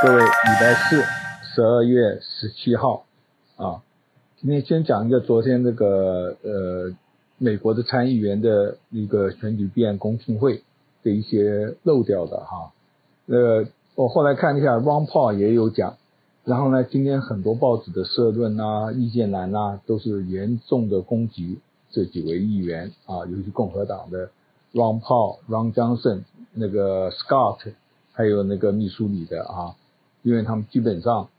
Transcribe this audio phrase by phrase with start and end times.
[0.00, 0.28] 各位，礼
[0.60, 1.02] 拜四，
[1.42, 3.04] 十二月十七号，
[3.56, 3.82] 啊，
[4.40, 6.94] 今天先讲一个昨天那个呃
[7.36, 10.62] 美国的参议员的一个选举弊案公听会
[11.02, 12.72] 的一些漏掉的哈，
[13.26, 13.66] 呃，
[13.96, 15.96] 我后来看一下，Ron Paul 也有讲，
[16.44, 21.58] 然后呢，今天很多报纸的社论啊、意见栏啊，都是严重的攻击
[21.90, 24.30] 这几位议员啊，尤其共和党的
[24.72, 26.22] Ron Paul、Ron Johnson、
[26.54, 27.72] 那个 Scott，
[28.12, 29.74] 还有那个密苏里的啊。
[30.28, 31.30] 因为他们基本上，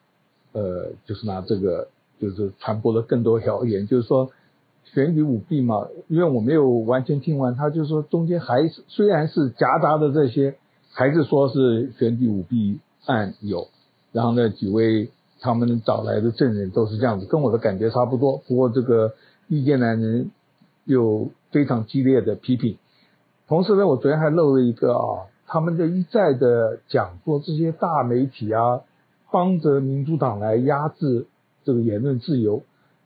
[0.52, 1.90] 呃，就是拿这个，
[2.20, 4.32] 就是传播了更多谣言，就是说
[4.84, 5.88] 选举舞弊嘛。
[6.08, 10.56] 因为我没有完全听完，他就说中间还是虽然是夹杂的这些，
[10.92, 13.68] 还是说是选举舞弊案有。
[14.12, 18.38] 然后呢，几位他们找来的证人都是这样子，跟我的感觉差不多。
[18.48, 19.14] 不过这个
[19.48, 20.32] 意见男人
[20.86, 22.80] 有非常激烈的批评。
[23.48, 25.29] 同时呢，我昨天还漏了一个啊。
[25.52, 28.82] 他们的一再的讲说，这些大媒体啊，
[29.32, 31.26] 帮着民主党来压制
[31.64, 32.62] 这个言论自由，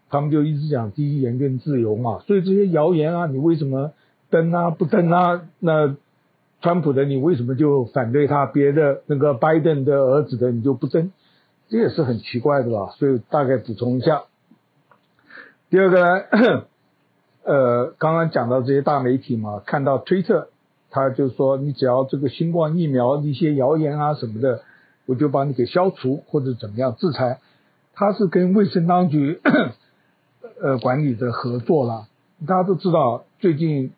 [0.10, 2.20] 他们就一直讲第一言论自由嘛。
[2.28, 3.94] 所以这些谣言啊，你为什么
[4.30, 5.48] 登啊不登啊？
[5.60, 5.96] 那
[6.62, 8.46] 川普的你为什么就反对他？
[8.46, 11.14] 别的那个拜登的儿子的你就不登？
[11.70, 12.94] 这也是很奇怪的吧？
[12.98, 14.24] 所以大概补充一下。
[15.70, 16.66] 第二个呢，
[17.44, 20.50] 呃，刚刚讲到这些大媒体嘛，看到推特。
[20.94, 24.62] 他就说，你只要这个新冠疫苗一些谣言啊什么的，
[25.08, 27.40] 我就把你给消除或者怎么样制裁。
[27.96, 29.42] 他是跟卫生当局
[30.62, 32.08] 呃管理的合作啦。
[32.46, 33.92] 大家都知道，最近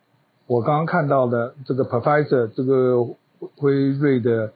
[0.48, 3.06] 我刚刚看到的这个 Professor 这个
[3.58, 4.54] 辉瑞的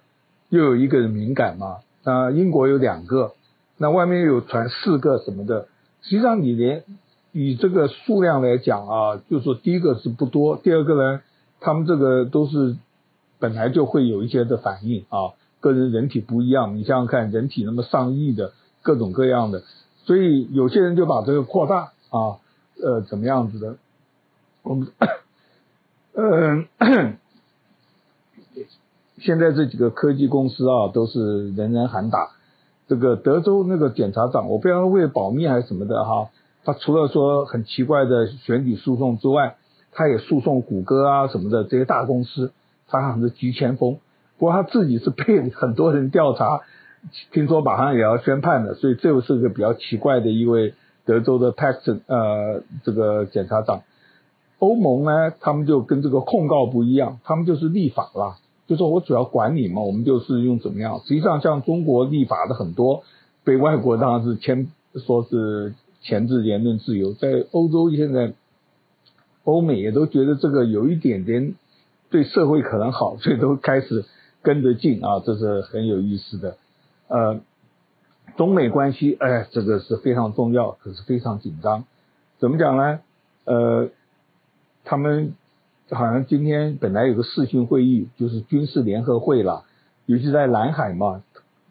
[0.48, 3.34] 又有一个人敏感嘛，啊，英国有两个，
[3.78, 5.68] 那外面又有传四个什么的。
[6.04, 6.86] 实际上你连
[7.34, 11.22] 以这个数量来讲啊，就是说第一个是不多，第二个呢。
[11.62, 12.78] 他们这个都是
[13.38, 19.64] 本来就会有一些的反应啊，个人人体不一样，你想想看，人体那么上亿的各种各样的，
[20.06, 22.40] 所以有些人就把这个扩大啊，
[22.82, 23.78] 呃，怎么样子的？
[24.64, 24.88] 我们
[26.14, 26.68] 嗯
[29.20, 32.32] 现在这几个科技公司啊，都是人人喊打。
[32.88, 36.30] 这个德州那个检察长，我不知道为了保密还是什么的哈，
[36.64, 39.58] 他除了说很奇怪的选举诉讼之外。
[39.92, 42.52] 他也诉讼谷歌啊什么的这些大公司，
[42.88, 43.98] 他好像是急先锋。
[44.38, 46.62] 不过他自己是被很多人调查，
[47.34, 50.74] 听说马上也要宣判了，所以这又是个比较奇怪的一位
[51.06, 53.82] 德州的 Texas 呃这个检察长。
[54.60, 61.02] 欧盟呢，他们就跟这个控告不一样，他们就是立法啦，就说我主要管你嘛，我们就是用怎么样。
[61.06, 63.04] 实际上像中国立法的很多，
[63.44, 68.34] 被外国当然是牵说是钳制言论自由，在欧洲现在。
[69.50, 71.56] 欧美也都觉得这个有一点点
[72.10, 74.06] 对社会可能好， 所以都开始
[74.42, 76.58] 跟着进啊，这是很有意思的。
[77.08, 77.40] 呃，
[78.38, 81.84] 中美关系，哎，这个是非常重要，可是非常紧张。
[82.38, 83.00] 怎么讲呢？
[83.46, 83.90] 呃，
[84.86, 85.34] 他们
[85.90, 89.66] 好像今天本来有个视讯会议，就是军事联合会了，
[90.06, 91.24] 尤其在南海嘛，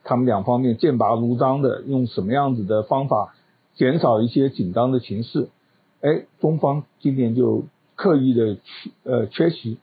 [0.05, 3.35] 他们两方面剑拔弩张的，用什么样子的方法
[3.75, 5.49] 减少一些紧张的情势。
[6.01, 7.65] 哎，中方今年就
[7.97, 9.79] 刻意的缺呃缺席，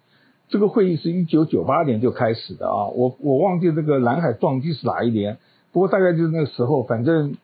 [0.49, 5.37] 这个会议是一九九八年就开始的啊，我我忘记这个南海撞击是哪一年，
[5.71, 7.35] 不过大概就是那个时候，反正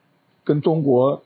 [0.46, 1.22] 跟中国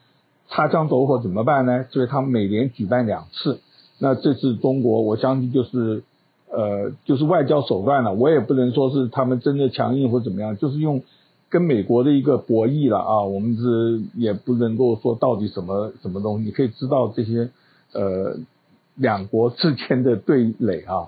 [0.49, 1.85] 擦枪走火怎么办呢？
[1.91, 3.59] 所以他们每年举办两次，
[3.99, 6.03] 那这次中国我相信就是
[6.49, 11.03] 呃就是外交手段了，我也不能说是他们真的强硬或怎么样，就是用。
[11.49, 17.49] 跟美国的一个博弈了啊，我们是也不能够说到底什么什么东西，你可以知道这些
[17.93, 18.37] 呃
[18.95, 21.07] 两国之间的对垒啊。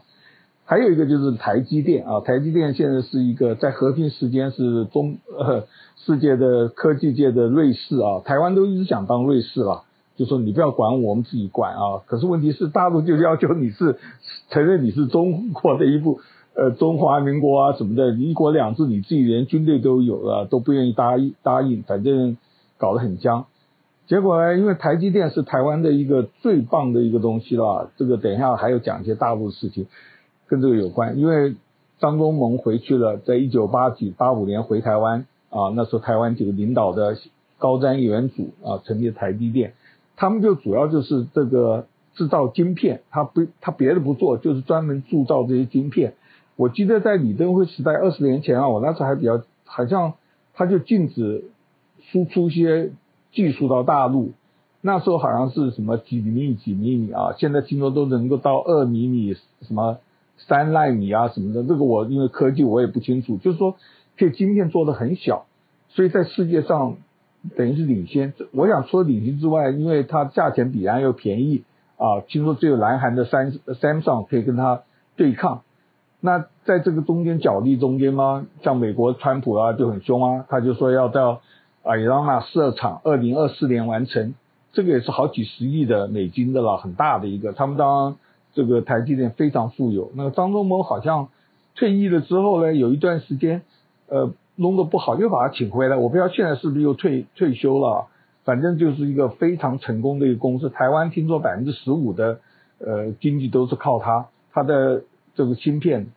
[0.66, 5.66] 还有一个就是台积电啊，台积电现在是一个在和平时间是中呃
[6.06, 9.84] 世界的科技界的瑞士啊，台湾都一直想当瑞士了，
[10.18, 12.04] 就说你不要管我，我们自己管啊。
[12.06, 13.98] 可是问题是大陆就要求你是
[14.50, 16.20] 承认你是中国的一部。
[16.58, 22.36] 呃，中华民国啊什么的，一国两制，你自己连军队都有了，都不愿意答应答应，反正
[22.80, 23.46] 搞得很僵。
[24.08, 29.86] 结果呢，因为台积电是台湾的一个最棒的一个东西了，这个等一下还要讲一些大陆的事情
[30.48, 31.20] 跟这个有关。
[31.20, 31.54] 因为
[32.00, 37.16] 张忠谋回去了，在一九八几八五年回台湾啊，那时候台湾几个领导的
[37.60, 39.74] 高瞻远瞩啊，成立台积电，
[40.16, 41.86] 他们就主要就是这个
[42.16, 46.16] 制造晶片，他不他别的不做，就是专门铸造这些晶片。
[46.58, 50.16] 我记得在李登辉时代二十年前啊，我那时候还比较好像
[50.54, 51.46] 他就禁止
[52.12, 52.90] 输出一些
[53.32, 54.32] 技术到大陆，
[54.82, 60.00] 那时候好像是什么几厘米几厘米啊，现在听说都能够到二厘米什么
[60.38, 63.76] 三奈米啊什么的，这个我因为科技我也不清楚，就是说
[64.16, 65.46] 这晶片做得很小，
[65.90, 66.98] 所以在世界上
[67.56, 68.34] 等于是领先。
[68.52, 71.64] 我想除了领先之外，因为它价钱比然又便宜
[71.98, 74.82] 啊，听说只有南韩的三 Samsung 可以跟它
[75.16, 75.62] 对抗。
[76.20, 81.42] 那在这个中间角力中间嘛，像美国川普啊就很凶啊，他就说要到
[81.84, 84.34] 啊亚当纳设厂，二零二四年完成，
[84.74, 87.54] 这个也是好几十亿的美金的了，很大的一个。
[87.54, 88.18] 他们当
[88.54, 91.30] 这个台积电非常富有，那个张忠谋好像
[91.76, 93.62] 退役了之后呢，有一段时间
[94.08, 94.32] 呃。
[94.60, 95.98] 弄得不好，又把他请回来。
[95.98, 98.08] 我不知道现在是不是又退退休了，
[98.44, 100.72] 反正就是一个非常成功的一个公司。
[100.72, 102.40] 台湾听说百分之十五的
[102.80, 105.04] 呃经济都是靠他，他的
[105.38, 106.08] 这个芯片，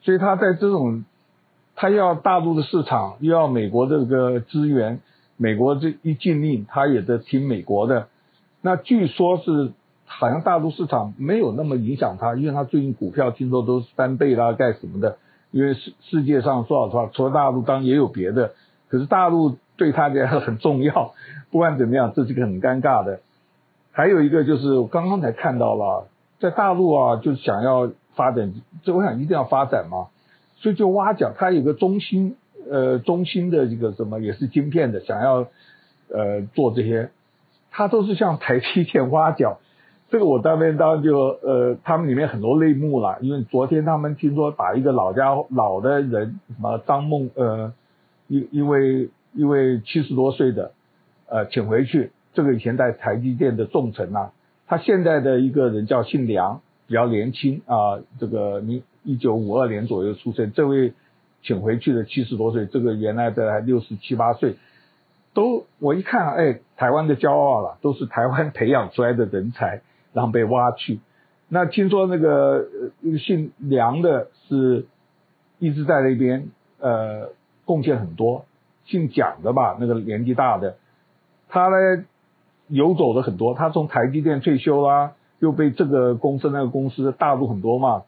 [0.00, 1.04] 所以他在这种
[1.76, 5.00] 他要大陆的市场，又要美国这个资源，
[5.36, 8.06] 美国这一禁令，他也得听美国的。
[8.62, 9.72] 那据说是
[10.06, 15.18] 好像大陆市场没有那么影响他，因为他最近股票听说都是翻倍啦，干什么的。
[15.50, 18.52] 因为世世界上说老实话，除了大陆，当然也有别的，
[18.88, 21.14] 可是大陆对他来说很重要。
[21.50, 23.20] 不管怎么样，这是个很尴尬的。
[23.90, 26.06] 还有一个就是我刚刚才看到了，
[26.38, 27.90] 在大陆啊，就是想要
[28.20, 28.52] 发展，
[28.84, 30.08] 这我想一定要发展嘛，
[30.56, 32.36] 所以就挖角，他有个中心，
[32.70, 35.46] 呃，中心的一个什么也是晶片的，想要
[36.12, 37.08] 呃做这些，
[37.70, 39.58] 他都是向台积电挖角。
[40.10, 47.72] 这个我当面当就呃，他们里面很多内幕了，因为昨天他们听说把一个老家老的人什么张梦呃，
[48.28, 50.72] 一一位一位七十多岁的
[51.26, 54.30] 呃请回去，这个以前在台积电的重臣呐，
[54.66, 56.60] 他现在的一个人叫姓梁，
[56.90, 60.92] 比较年轻啊，这个你一九五二年左右出生，这位
[61.42, 64.56] 请回去的七十多岁，这个原来的还六十七八岁，
[65.32, 69.80] 都我一看哎，台湾的骄傲了，都是台湾培养出来的人才。
[70.12, 70.98] 然后被挖去，
[71.48, 72.66] 那听说那个
[73.24, 74.86] 姓梁的是
[75.60, 76.48] 一直在那边
[76.80, 77.28] 呃
[77.64, 78.44] 贡献很多，
[78.86, 80.74] 姓蒋的吧，那个年纪大的，
[81.48, 82.04] 他呢
[82.66, 88.04] 游走的很多，他从台积电退休啦，又被这个公司那个公司大陆很多嘛，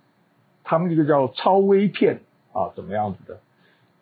[0.62, 2.20] 他们这个叫超微片
[2.52, 3.40] 啊，怎么样子的，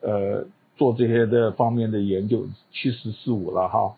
[0.03, 0.47] 呃，
[0.77, 3.97] 做这些的方面的研究，七十四五了哈，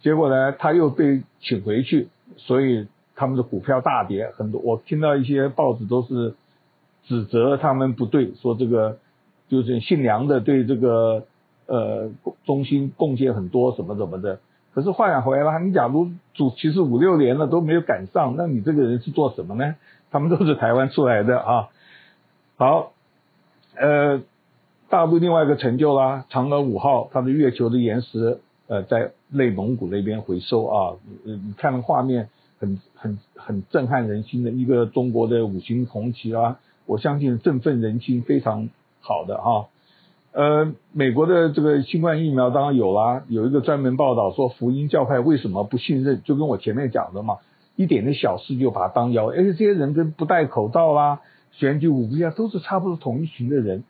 [0.00, 2.88] 结果呢他又被请回去，所以。
[3.16, 6.34] 他们的股票大跌很多，我听到一些报纸都是
[7.04, 8.98] 指责他们不对，说这个
[9.48, 11.24] 就是姓梁的对这个
[11.66, 12.10] 呃
[12.44, 14.40] 中心贡献很多什么什么的。
[14.74, 19.76] 可是话讲回来了，你假如主其实五六年了都没有赶上，那你这个人是做什么呢？
[20.10, 21.68] 他们都是台湾出来的啊。
[22.56, 22.92] 好，
[23.76, 24.20] 呃，
[24.88, 32.28] 大陆另外一个成就啦，嫦娥五号它的月球的岩石呃在内蒙古那边回收啊，你你看那画面。
[32.60, 38.70] 很很很震撼人心的一个中国的五星红旗啊，我相信振奋人心非常
[39.00, 39.66] 好的哈。
[40.34, 47.38] 呃，美国的这个新冠疫苗当然有啦，有一个专门报道说福音教派为什么不信任，就跟我前面讲的嘛，
[47.76, 51.20] 一点点小事就把它当妖，而且这些人跟不戴口罩啦、
[51.52, 53.84] 选举舞弊啊，都是差不多同一群的人。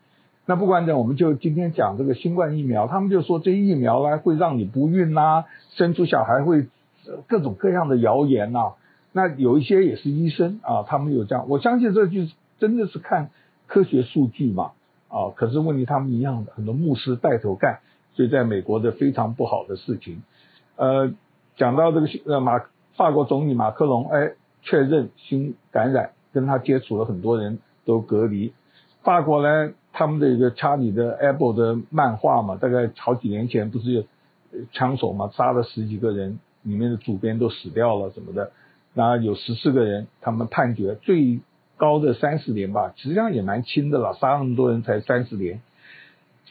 [0.46, 6.66] 那不管怎样，我们就今天讲这个新冠疫苗，他们就说这疫苗呢会让你不孕呐，生出小孩会。
[7.26, 8.72] 各种各样的谣言呐、
[9.12, 13.28] 那有一些也是医生啊，他们有这样，我相信这就是真的是看
[13.66, 14.70] 科学数据嘛
[15.14, 17.78] 啊，可是问题他们一样的，很多牧师带头干，
[18.14, 20.22] 所以在美国的非常不好的事情。
[20.76, 21.14] 呃，
[21.56, 22.58] 讲到这个呃马
[22.96, 28.52] 法国总理马克龙，哎，确认新感染，跟他接触了很多人都隔离。
[29.02, 34.04] 法国呢，他们的一个查理的 Apple 的漫画嘛，大概好几年前不是有
[34.72, 36.40] 枪手嘛，杀了十几个人。
[36.66, 38.50] 里面的主编都死掉了什么的，
[38.94, 41.40] 那有十四个人，他们判决最
[41.76, 45.60] 高的三十年吧，实际上也蛮轻的了，杀那么多人才三十年。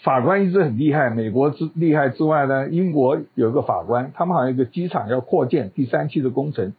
[0.03, 6.73] 法官一直很厉害，美国之厉害之外呢，英国有一个法官，他们好像一个机场要扩建第三期的工程，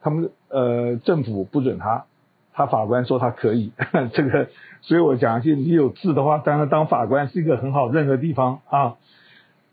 [0.00, 2.04] 他们呃政府不准他，
[2.52, 3.72] 他法官说他可以，
[4.14, 4.48] 这个，
[4.80, 8.96] 所以我讲是你有志的话，当然当法官是一个很好任何地方啊，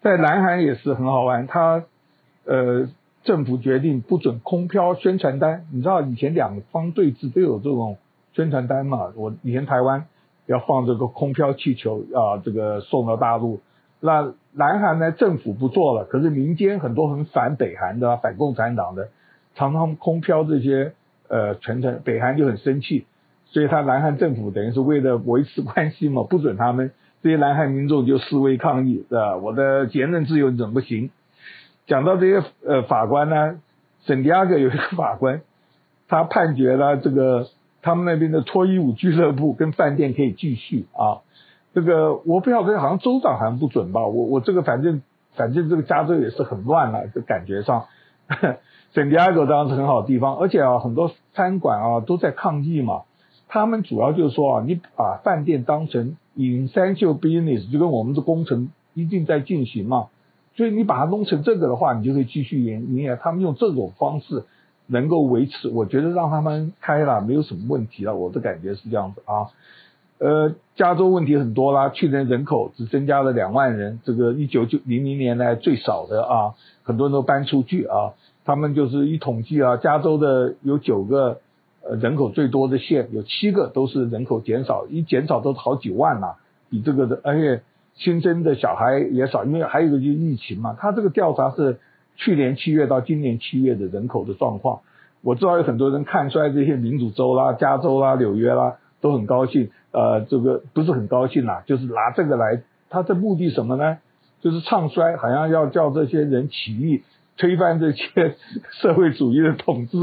[0.01, 1.83] 在南韩也是很好玩，他
[2.45, 2.89] 呃。
[3.21, 7.97] 政府决定不准空飘宣传单，你知道以前两方对峙都有这种
[8.39, 9.11] 宣传单嘛？
[9.17, 10.05] 我以前台湾
[10.45, 13.59] 要放这个空飘气球啊，这个送到大陆。
[13.99, 19.09] 那南韩呢，政府不做了，可是民间很多很反北韩的、反共产党的，
[19.55, 20.93] 常常空飘这些
[21.27, 23.05] 呃传传，北韩就很生气，
[23.47, 26.91] 所以他南韩政府等于是为了维持关系嘛，不准他们
[27.21, 29.35] 这些南韩民众就示威抗议，是吧？
[29.35, 31.09] 我的言论自由怎么不行？
[31.87, 33.59] 讲到这些呃法官呢，
[34.05, 35.41] 圣地亚哥有一个法官，
[36.07, 37.47] 他判决了这个
[37.81, 41.21] 他们那边的脱衣舞俱乐部跟饭店可以继续啊，
[41.73, 44.05] 这个我不晓得，好像州长好像不准吧？
[44.05, 45.01] 我我这个反正
[45.33, 47.85] 反正这个加州也是很乱了，这感觉上。
[48.93, 53.03] 圣地亚哥当然是很好的地方，而且啊，很多餐馆啊都在抗议嘛。
[53.47, 60.07] 他们主要就是说啊，你把饭店当成 essential business，就跟我们的工程一定在进行嘛。
[60.55, 63.15] 所以你把它弄成这个的话，你就可以继续营营业。
[63.15, 64.45] 他们用这种方式
[64.89, 68.15] 能够维持，我觉得让他们开了没有什么问题了。
[68.15, 69.47] 我的感觉是这样子啊。
[70.17, 78.11] 呃，加州问题很多啦，去年人口只增加了两万人，这个一九九零零年来最少的啊，很多人都搬出去啊。
[78.43, 81.39] 他们就是一统计啊，加州的有九个
[81.87, 86.35] 呃人口最多的县，有七个都是人口减少，一减少都是好几万呐、啊，
[86.69, 87.61] 比这个的，而且
[87.95, 90.75] 新增的小孩也少，因为还有一个就是疫情嘛。
[90.77, 91.79] 他这个调查是
[92.19, 94.81] 去年七月到今年七月的人口的状况。
[95.21, 99.69] 我知道有很多人看衰这些民主州啦、加州啦、纽约啦，都很高兴。
[99.91, 103.97] 呃，这个不是很高兴啦，就是拿这个来，他的目的什么呢？
[104.41, 107.03] 就是唱衰，好像要叫这些人起义，
[107.37, 108.35] 推翻这些
[108.79, 109.97] 社会主义的统治，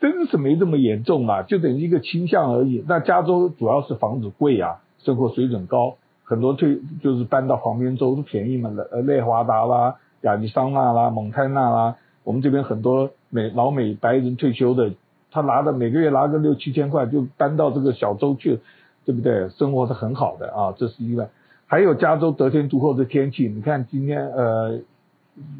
[0.00, 2.84] 真是没这么严重啊，就等于一个倾向而已。
[2.86, 14.92] 那加州主要是房子贵啊，生活水准高，很多退就是搬到旁边州都便宜嘛，呃，内华达啦、亚利桑那啦、蒙泰纳啦，我们这边很多美老美白人退休的，
[15.30, 18.60] 他拿的每个月拿个六七千块就搬到这个小州去。
[19.06, 19.48] 对不对？
[19.50, 21.30] 生活是很好的啊，这是一个。
[21.68, 24.80] 还有加州得天独厚的天气，你看今天呃，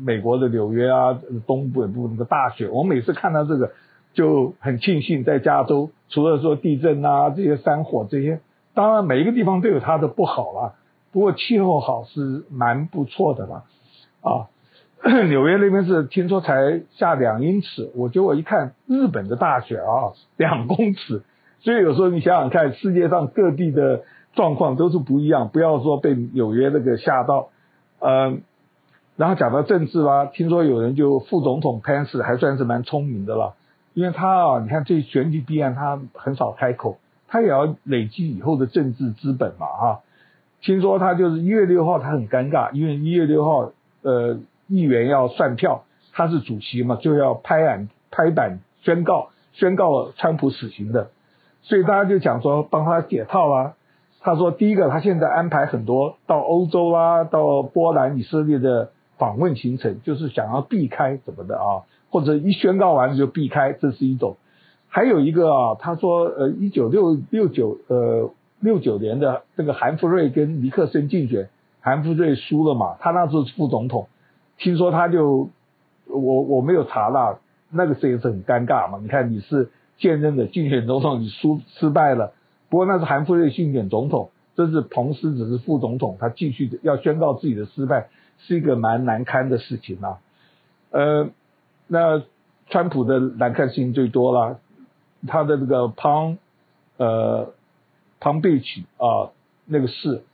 [0.04, 3.70] 美国的纽约啊，东北部那个大雪，我每次看到这个
[4.14, 8.40] 就很庆幸在加州，除了说地震啊这些山火这些，
[8.74, 10.72] 当然每一个地方都有它的不好啦，
[11.12, 13.62] 不过气候好是蛮不错的啦。
[14.26, 14.50] 啊。
[15.28, 21.22] 纽约那边是听说才下两英尺，我结果一看日本的大雪啊，两公尺。
[21.60, 24.02] 所以有时候你想想看，世界上各地的
[24.34, 27.50] 状况都是不一样，不要说被纽约那个吓到。
[28.00, 28.42] 嗯，
[29.16, 33.54] 然后讲到政治啦，听说有人就副总统潘斯还算是蛮聪明的了，
[33.94, 40.00] 因为他啊，你看这选举必然他很少开口，他也要累积以后的政治资本嘛哈。
[40.62, 43.72] 听说他就是一月六号他很尴尬，因为一月六号
[44.06, 51.10] 呃议员要算票，他是主席嘛，就要拍案拍板宣告宣告川普死刑的。
[51.62, 53.74] 所以大家就讲说帮他解套啊。
[54.20, 64.36] 他说第一个，他现在安排很多到欧洲啦、到波兰、以色列的访问行程，就是想要避开什么的啊，或者一宣告完就避开，这是一种。
[64.88, 71.48] 还有一个啊，他说呃，一九六六九呃六九年的这个韩福瑞跟尼克森竞选，
[71.86, 74.08] 韩福瑞输了嘛，他那时候是副总统，
[74.58, 75.48] 听说他就
[76.06, 77.38] 我我没有查啦，
[77.70, 79.70] 那个时候也是很尴尬嘛，你看你是。
[79.98, 82.34] 现任的竞选总统你输失败了，
[82.68, 90.18] 不过那是韩福瑞竞选总统，这是彭斯只是副总统，他继续要宣告自己的失败，是一个蛮难堪的事情啊。
[90.90, 91.30] 呃，
[91.86, 92.22] 那
[92.68, 94.58] 川普的难看事情最多了，
[95.26, 96.36] 他的这个彭
[96.98, 97.54] 呃
[98.20, 99.32] Palm Beach 啊
[99.64, 100.24] 那个事，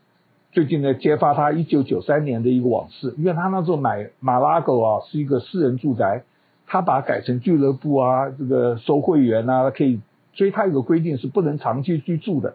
[0.53, 6.23] 最近呢揭发他一九九三年的一个往事，因为他那时候买马拉狗啊是一个私人住宅。
[6.65, 10.01] 他把改成俱乐部啊，这个收会员啊，可以，
[10.33, 12.55] 所以他有个规定是不能长期居住的。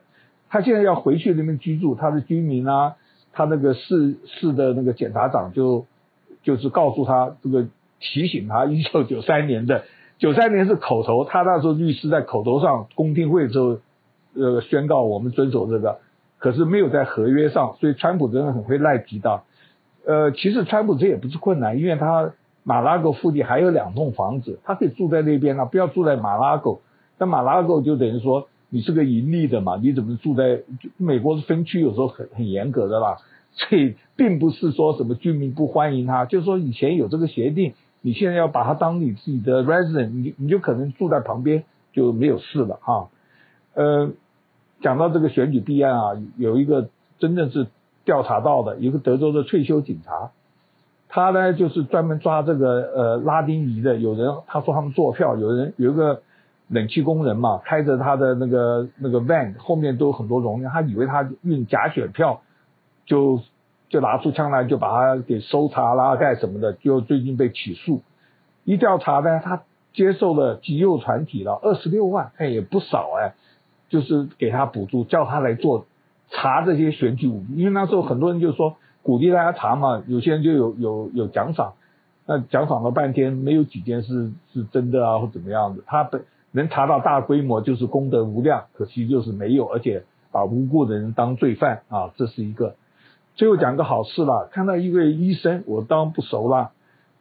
[0.50, 2.96] 他现在要回去那边居住，他的居民啊，
[3.32, 5.86] 他那个市市的那个检察长就
[6.42, 7.68] 就是告诉他这个
[8.00, 9.84] 提醒他，一九九三年的
[10.18, 13.78] 九三年是口头，他那时候律师在口头上公听会的时候
[14.34, 16.00] 呃宣告我们遵守这个，
[16.38, 19.42] 可是没有在合约上，所以川普真的很会赖皮的。
[20.06, 22.34] 呃，其实川普这也不是困难，因为他。
[22.70, 26.82] 马拉狗附近还有两栋房子，他可以住在那边啊，不要住在马拉狗。
[27.18, 30.64] 那马拉狗就等于说你是个盈利的嘛，你怎么住在
[30.98, 33.20] 美国的分区有时候很很严格的啦，
[33.54, 41.64] 所以并不是说什么居民不欢迎他，就是说以前有这个协定，你现在要把它当你自己的 resident，你你就可能住在旁边
[41.94, 43.08] 就没有事了哈。
[43.76, 44.10] 呃，
[44.82, 47.68] 讲到这个选举弊案啊，有一个真正是
[48.06, 50.32] 调查到的，一个德州的退休警察。
[51.10, 56.22] 他呢，就是专门抓这个呃拉丁裔的，有人他说他们做票，有人有一个
[56.68, 62.42] 冷气工人嘛，开着他的那个那个 van 后面都有很多容量，他以为他运假选票，
[63.06, 63.40] 就
[63.88, 68.02] 就拿出枪来就把他给搜查啦干什么的，就最近被起诉。
[68.66, 73.34] 一调查呢，他接受了极右团体了二十六万，哎也不少哎，
[73.90, 75.86] 就是给他补助，叫他来做
[76.30, 78.78] 查这些选举舞弊，因为那时候很多人就说。
[79.04, 81.76] 鼓励大家查嘛，有些人就有有有奖赏，
[82.26, 90.04] 那奖赏了半天没有几件事是真的啊或怎么样的，他本能查到大规模就是功德无量，可惜就是没有，而且
[90.34, 92.76] 把无辜的人当罪犯啊，这是一个。
[93.36, 96.72] 最后讲个好事啦，看到一位医生，我当然不熟啦，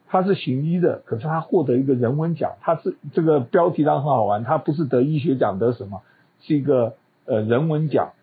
[0.09, 6.01] 他是行医的，可是他获得一个人文奖，他是这个标题当然很好玩，他不是得医学奖得什么，
[6.41, 8.13] 是一个呃人文奖，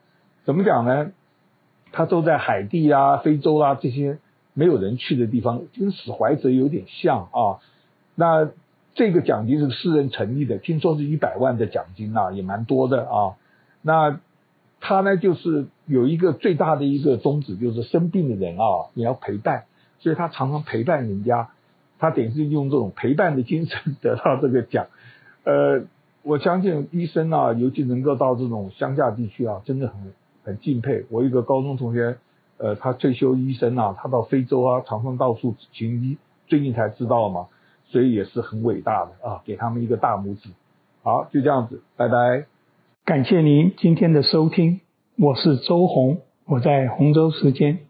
[0.45, 1.13] 怎么讲呢？
[1.93, 4.19] 他都在海地啊、非洲啊这些
[4.53, 7.63] 没有人去的地方，跟史怀哲有点像啊。
[8.17, 8.51] 那
[8.95, 13.37] 这个奖金是私人成立的，听说是一百万的奖金啊，也蛮多的啊。
[13.83, 14.21] 那
[14.81, 19.65] 他呢，就是有一个最大的一个宗旨，就是生病的人啊，你要陪伴，
[20.01, 21.51] 所以他常常陪伴人家，
[21.99, 24.87] 他等于是用这种陪伴的精神得到这个奖。
[25.45, 25.85] 呃，
[26.25, 31.05] 我相信医生啊，尤其能够到这种乡下地区啊，真的很很敬佩。
[31.11, 32.17] 我一个高中同学，
[32.57, 36.17] 呃，他退休医生啊，他到非洲啊，常常到处行医，
[36.47, 37.49] 最近才知道嘛。
[37.89, 40.49] 所以也是很伟大的啊，给他们一个大拇指。
[41.03, 42.47] 好，就这样子，拜拜。
[43.05, 44.81] 感谢您今天的收听，
[45.19, 47.81] 我是周红，我在洪州时间。